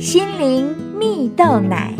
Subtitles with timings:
[0.00, 1.94] 心灵蜜豆奶。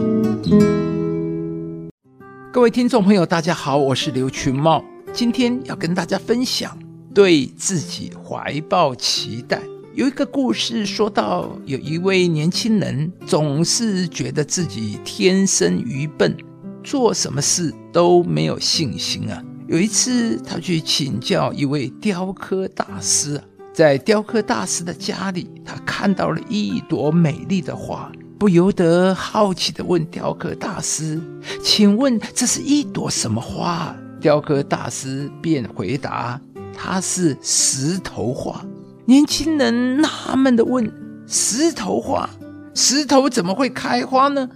[2.51, 6.79] 各位听众朋友，大家好，我是刘群茂，今天要跟大家分享
[7.13, 9.61] 对自己怀抱期待。
[9.93, 16.34] 有一个故事说到，有一位年轻人总是觉得自己天生愚笨，
[16.82, 19.44] 做什么事都没有信心啊。
[19.68, 23.38] 有一次，他去请教一位雕刻大师，
[23.73, 28.11] 在雕刻大师的家里，他看到了一朵美丽的花。
[28.39, 31.20] 不由得好奇地问雕刻大师
[31.62, 36.41] ：“请问这是一朵什么花？”雕刻大师便回答
[36.73, 38.64] ：“它是石头花。”
[39.05, 40.91] 年轻人纳闷地问
[41.28, 42.28] ：“石头花？
[42.75, 44.48] 石头怎么会开花呢？”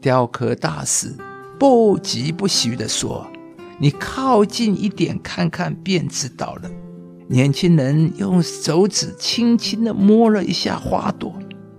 [0.00, 1.14] 雕刻大师
[1.58, 3.26] 不疾不徐地说
[3.78, 6.70] ：“你靠近一点看看便知道了。”
[7.28, 11.34] 年轻人用手指轻轻地摸了一下花朵，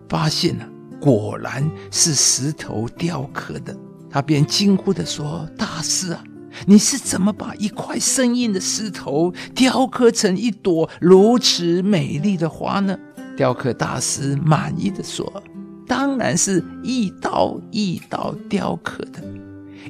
[0.09, 0.67] 发现了。
[0.99, 3.75] 果然是石头雕刻的，
[4.09, 6.23] 他便惊呼地说：“大师啊，
[6.65, 12.97] 你是怎么把一块生硬的石头雕刻成一朵如此美丽的花呢？”
[13.37, 15.31] 雕刻大师满意的说
[15.87, 19.23] ：“当然是一刀一刀雕刻的，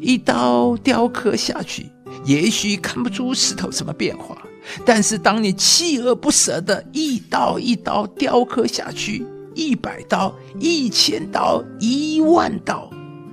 [0.01, 1.89] 一刀雕刻下去，
[2.25, 4.37] 也许看不出石头什么变化，
[4.85, 9.25] 但是当你锲而不舍的一刀一刀雕刻下去。”
[9.57, 12.87] 一百刀，一千刀，一万刀，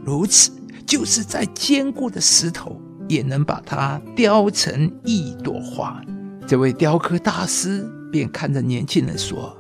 [0.06, 0.50] 如此，
[0.86, 6.00] 就是在坚固的石头也能把它雕成一朵花。
[6.46, 9.54] 这位雕刻大师便看着年轻人说：“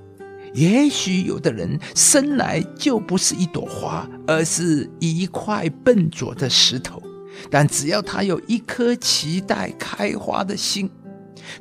[0.56, 7.02] 也许有的人生来就不是一朵花，而是一块笨拙的石头，
[7.50, 10.90] 但只要他有一颗期待开花的心。”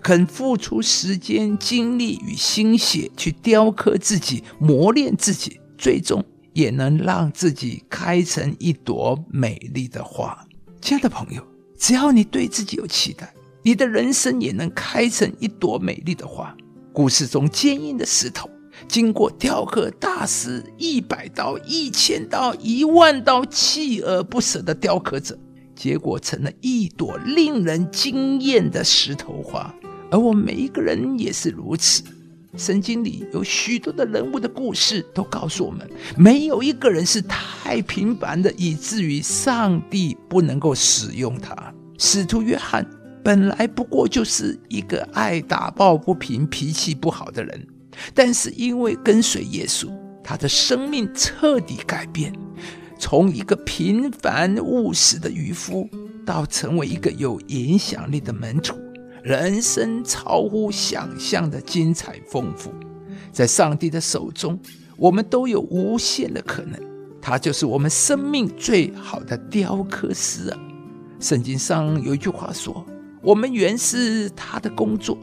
[0.02, 10.45] 肯付出时间、精力与心血去雕刻自己、磨练自己，最终也能让自己开成一朵美丽的花。
[10.81, 11.45] 亲爱的朋友，
[11.78, 16.55] 只要你对自己有期待，你的人生也能开成一朵美丽的花。
[16.92, 18.50] 故事中坚硬的石头，
[18.88, 25.38] 经过雕刻大师一百刀、一千刀、一万刀，锲而不舍的雕刻者。
[25.76, 29.73] 结果成了一朵令人惊艳的石头花，
[30.11, 32.04] 而我们每一个人也是如此。
[32.56, 41.73] 圣经里有许多的人物的故事，都告诉我们，没有一个人是太平凡的，以至于上帝不能够使用他。
[41.98, 42.88] 使徒约翰
[43.23, 47.67] 本来不过就是一个爱打抱不平、脾气不好的人，
[48.14, 49.89] 但是因为跟随耶稣，
[50.23, 52.32] 他的生命彻底改变。
[53.05, 55.89] 从一个平凡务实的渔夫，
[56.25, 58.77] 到成为一个有影响力的门徒，
[59.21, 62.73] 人生超乎想象的精彩丰富。
[63.30, 64.58] 在上帝的手中，
[64.95, 66.80] 我们都有无限的可能。
[67.21, 70.58] 他就是我们生命最好的雕刻师啊！
[71.20, 72.85] 圣经上有一句话说
[73.21, 75.17] ：“我们原是他的工作，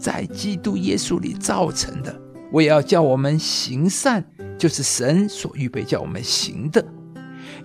[0.00, 2.18] 在基督耶稣里造成的。
[2.50, 4.24] 我也要叫我们行善，
[4.56, 6.82] 就是神所预备叫我们行的。”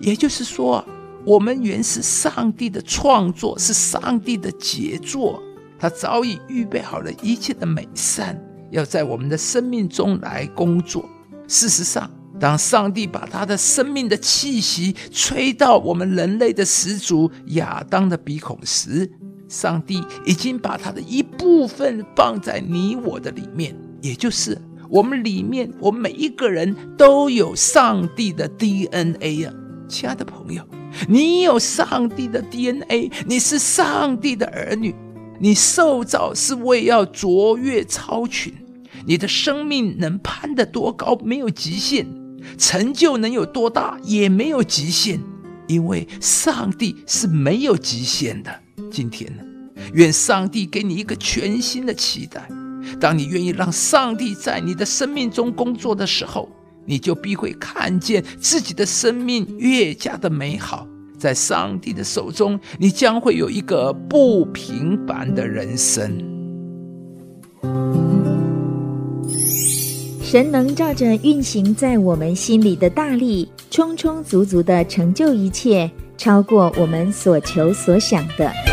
[0.00, 0.84] 也就是说，
[1.24, 5.42] 我们原是上帝的创作，是上帝的杰作。
[5.78, 11.04] 他早已预备好了一切的美善，要在我们的生命中来工作。
[11.48, 19.10] 事实上，当上帝把他的生命的气息吹到我们人类的始祖亚当的鼻孔时，
[19.48, 24.56] 上帝已经把他的一部分放在你我的里面，也就是
[24.88, 29.52] 我们里面，我们每一个人都有上帝的 DNA 啊。
[29.92, 30.66] 亲爱的朋友，
[31.06, 34.94] 你有上帝的 DNA，你是上帝的儿女，
[35.38, 38.54] 你受造是为要卓越超群，
[39.04, 42.06] 你的生命能攀得多高没有极限，
[42.56, 45.20] 成就能有多大也没有极限，
[45.66, 48.50] 因为上帝是没有极限的。
[48.90, 49.42] 今天呢，
[49.92, 52.48] 愿上帝给你一个全新的期待，
[52.98, 56.48] 当你愿意让上帝在你的生命中工作的时候。
[56.84, 60.86] 你就必会看见自己的生命越加的美好，
[61.18, 66.10] 在上帝的手中，你将会有一个不平凡的人生。
[70.20, 78.71] 神能照着运行在我们心里的大力，充充足足的成就一切，超过我们所求所想的。